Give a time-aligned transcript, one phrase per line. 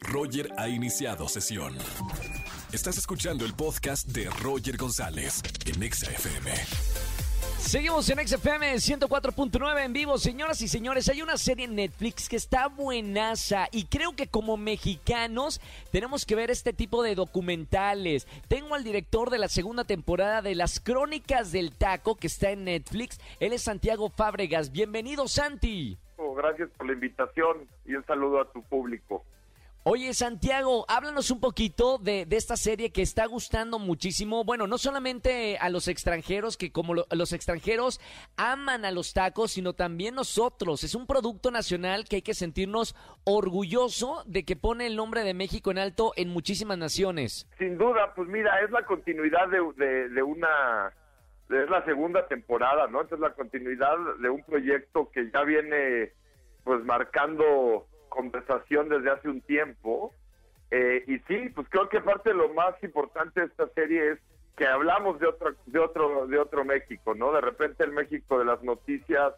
[0.00, 1.76] Roger ha iniciado sesión.
[2.72, 6.50] Estás escuchando el podcast de Roger González en Exa FM.
[7.58, 11.08] Seguimos en XFM 104.9 en vivo, señoras y señores.
[11.08, 15.60] Hay una serie en Netflix que está buenaza y creo que como mexicanos
[15.92, 18.26] tenemos que ver este tipo de documentales.
[18.48, 22.64] Tengo al director de la segunda temporada de Las Crónicas del Taco que está en
[22.64, 23.20] Netflix.
[23.38, 24.72] Él es Santiago Fábregas.
[24.72, 25.96] Bienvenido, Santi.
[26.16, 29.24] Oh, gracias por la invitación y un saludo a tu público.
[29.84, 34.44] Oye, Santiago, háblanos un poquito de, de, esta serie que está gustando muchísimo.
[34.44, 38.00] Bueno, no solamente a los extranjeros, que como lo, los extranjeros
[38.36, 40.84] aman a los tacos, sino también nosotros.
[40.84, 45.34] Es un producto nacional que hay que sentirnos orgulloso de que pone el nombre de
[45.34, 47.48] México en alto en muchísimas naciones.
[47.58, 50.92] Sin duda, pues mira, es la continuidad de, una...
[51.50, 53.02] Es la segunda temporada, ¿no?
[53.02, 56.12] Es la continuidad de un proyecto que ya viene
[56.62, 60.12] pues marcando conversación desde hace un tiempo.
[60.70, 64.18] Eh, y sí, pues creo que parte de lo más importante de esta serie es
[64.56, 67.32] que hablamos de otro, de otro, de otro México, ¿no?
[67.32, 69.34] De repente el México de las noticias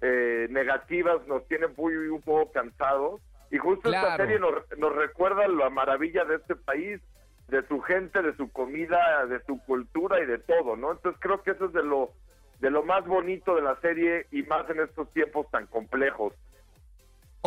[0.00, 4.08] eh, negativas nos tiene muy un poco cansados y justo Claro.
[4.08, 7.00] esta serie nos, nos recuerda la maravilla de este país,
[7.48, 10.92] de su gente, de su comida, de su cultura y de todo, ¿no?
[10.92, 12.10] Entonces creo que eso es de lo
[12.60, 16.34] de lo más bonito de la serie y más en estos tiempos tan complejos.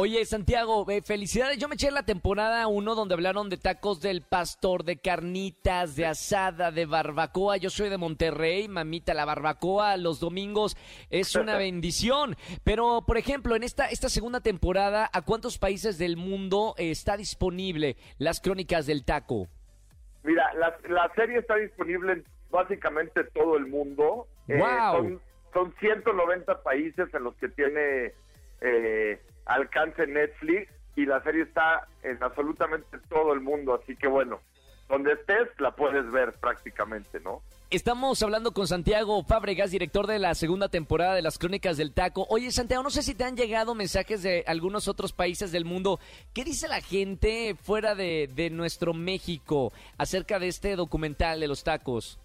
[0.04, 1.60] Oye, Santiago, eh, felicidades.
[1.60, 6.08] Yo me eché la temporada 1 donde hablaron de tacos del pastor, de carnitas, de
[6.08, 7.58] asada, de barbacoa.
[7.58, 10.76] Yo soy de Monterrey, mamita, la barbacoa los domingos
[11.12, 12.36] es una bendición.
[12.64, 17.16] Pero, por ejemplo, en esta, esta segunda temporada, ¿a cuántos países del mundo eh, está
[17.16, 19.50] disponible las crónicas del taco?
[20.24, 24.26] Mira, la, la serie está disponible en básicamente todo el mundo.
[24.48, 24.96] Eh, ¡Guau!
[24.96, 25.22] son,
[25.54, 28.14] son 190 países en los que tiene
[28.62, 33.80] eh, alcance Netflix y la serie está en absolutamente todo el mundo.
[33.82, 34.40] Así que bueno,
[34.90, 37.42] donde estés la puedes ver prácticamente, ¿no?
[37.70, 42.28] Estamos hablando con Santiago Fábregas, director de la segunda temporada de las Crónicas del Taco.
[42.30, 45.98] Oye, Santiago, no sé si te han llegado mensajes de algunos otros países del mundo.
[46.34, 51.64] ¿Qué dice la gente fuera de, de nuestro México acerca de este documental de los
[51.64, 52.20] tacos?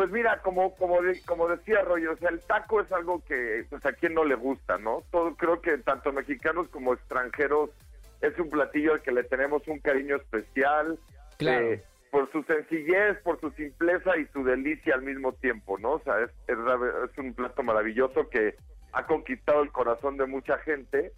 [0.00, 3.66] Pues mira, como como de- como decía Rollo, o sea, el taco es algo que
[3.68, 5.02] pues a quien no le gusta, ¿no?
[5.10, 7.68] Todo creo que tanto mexicanos como extranjeros
[8.22, 10.98] es un platillo al que le tenemos un cariño especial.
[11.36, 11.66] Claro.
[11.72, 15.90] eh, por su sencillez, por su simpleza y su delicia al mismo tiempo, ¿no?
[15.92, 18.54] O sea, es, es un plato maravilloso que
[18.92, 21.12] ha conquistado el corazón de mucha gente.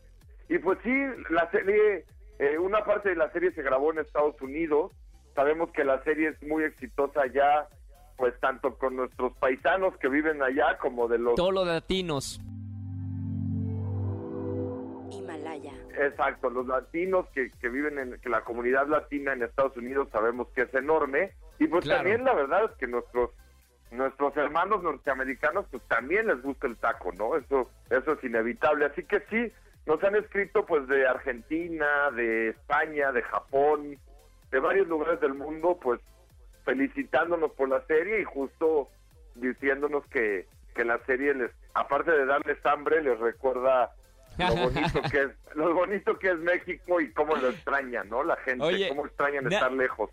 [0.48, 0.92] Y pues sí,
[1.30, 2.04] la serie,
[2.40, 4.90] eh, una parte de la serie se grabó en Estados Unidos.
[5.36, 7.68] Sabemos que la serie es muy exitosa ya,
[8.22, 11.34] pues tanto con nuestros paisanos que viven allá como de los...
[11.34, 12.40] Todos los latinos.
[15.10, 15.72] Himalaya.
[15.98, 20.46] Exacto, los latinos que, que viven en que la comunidad latina en Estados Unidos sabemos
[20.54, 21.98] que es enorme y pues Claro.
[22.04, 23.30] también la verdad es que nuestros
[23.90, 27.34] nuestros hermanos norteamericanos pues también les gusta el taco, ¿no?
[27.36, 29.52] Eso eso es inevitable, así que sí
[29.84, 33.98] nos han escrito pues de Argentina, de España, de Japón,
[34.52, 36.00] de varios lugares del mundo pues
[36.64, 38.88] felicitándonos por la serie y justo
[39.34, 43.90] diciéndonos que que la serie les aparte de darles hambre les recuerda
[44.38, 48.22] lo bonito que es lo bonito que es México y cómo lo extraña, ¿no?
[48.24, 50.08] La gente, Oye, cómo extrañan estar lejos.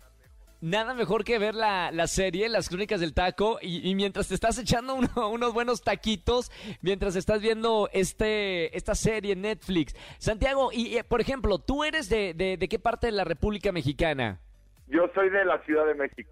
[0.62, 4.34] Nada mejor que ver la, la serie, las crónicas del taco, y, y mientras te
[4.34, 9.96] estás echando uno- unos buenos taquitos, mientras estás viendo este esta serie en Netflix.
[10.18, 13.72] Santiago, y eh, por ejemplo, ¿tú eres de, de, de qué parte de la República
[13.72, 14.38] Mexicana?
[14.88, 16.30] Yo soy de la Ciudad de México.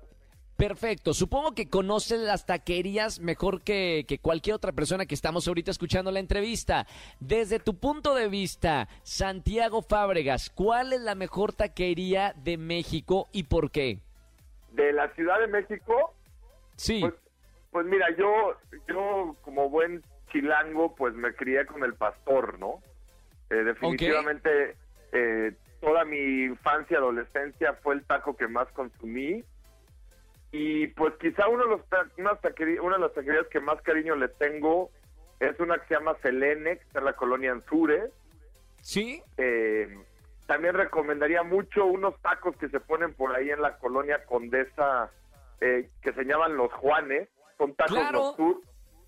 [0.58, 5.70] Perfecto, supongo que conoces las taquerías mejor que, que cualquier otra persona que estamos ahorita
[5.70, 6.86] escuchando la entrevista.
[7.20, 13.44] Desde tu punto de vista, Santiago Fábregas, ¿cuál es la mejor taquería de México y
[13.44, 14.00] por qué?
[14.72, 16.14] De la Ciudad de México,
[16.78, 17.14] Sí, pues,
[17.72, 22.80] pues mira, yo, yo como buen chilango, pues me crié con el pastor, ¿no?
[23.50, 24.76] Eh, definitivamente
[25.12, 29.42] eh, toda mi infancia, adolescencia fue el taco que más consumí.
[30.50, 31.80] Y pues quizá uno de, los
[32.16, 34.90] una de las taquerías que más cariño le tengo
[35.40, 38.10] es una que se llama Selene, que está en la colonia Anzures.
[38.80, 39.22] ¿sí?
[39.36, 39.98] Eh,
[40.46, 45.10] también recomendaría mucho unos tacos que se ponen por ahí en la colonia Condesa,
[45.60, 47.28] eh, que se llaman los Juanes.
[47.58, 48.18] Son tacos, Claro.
[48.36, 48.60] noctur-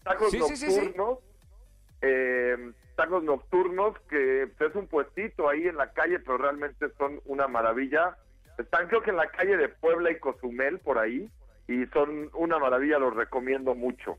[0.04, 0.80] tacos Sí, sí, sí, sí.
[0.80, 1.18] nocturnos.
[2.02, 7.20] eh, tacos nocturnos, que pues, es un puestito ahí en la calle, pero realmente son
[7.24, 8.16] una maravilla.
[8.60, 11.30] Están creo que en la calle de Puebla y Cozumel, por ahí,
[11.66, 14.18] y son una maravilla, los recomiendo mucho.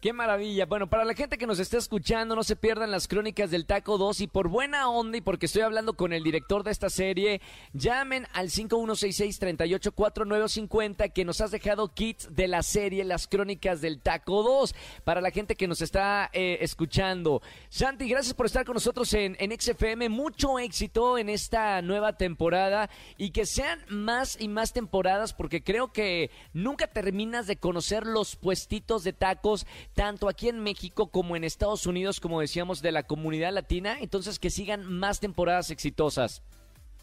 [0.00, 0.66] Qué maravilla.
[0.66, 3.96] Bueno, para la gente que nos está escuchando, no se pierdan las crónicas del Taco
[3.96, 7.40] 2 y por buena onda y porque estoy hablando con el director de esta serie,
[7.72, 14.42] llamen al 5166-384950 que nos has dejado kits de la serie Las crónicas del Taco
[14.42, 17.40] 2 para la gente que nos está eh, escuchando.
[17.70, 20.10] Santi, gracias por estar con nosotros en, en XFM.
[20.10, 25.90] Mucho éxito en esta nueva temporada y que sean más y más temporadas porque creo
[25.90, 29.66] que nunca terminas de conocer los puestitos de tacos
[29.96, 33.96] tanto aquí en México como en Estados Unidos, como decíamos, de la comunidad latina.
[33.98, 36.42] Entonces, que sigan más temporadas exitosas.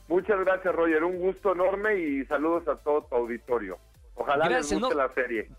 [0.08, 1.04] Muchas gracias, Roger.
[1.04, 3.80] Un gusto enorme y saludos a todo tu auditorio.
[4.16, 5.50] Ojalá les guste la serie.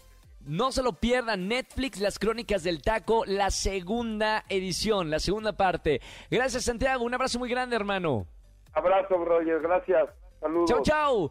[0.47, 6.01] No se lo pierdan, Netflix, Las Crónicas del Taco, la segunda edición, la segunda parte.
[6.31, 7.05] Gracias, Santiago.
[7.05, 8.27] Un abrazo muy grande, hermano.
[8.75, 9.61] Abrazo, Roger.
[9.61, 10.09] Gracias.
[10.41, 10.71] Saludos.
[10.71, 11.31] Chau, chau.